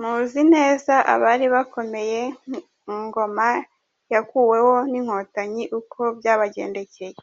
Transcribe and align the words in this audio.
Muzi 0.00 0.40
neza 0.54 0.94
abari 1.14 1.46
bakomeye 1.54 2.20
mu 2.86 2.96
ngoma 3.06 3.48
yakuweho 4.12 4.74
n’inkotanyi 4.90 5.64
uko 5.78 6.00
byabagendekeye. 6.18 7.18